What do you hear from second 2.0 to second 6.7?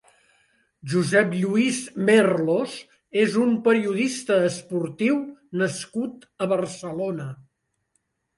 Merlos és un periodista esportiu nascut a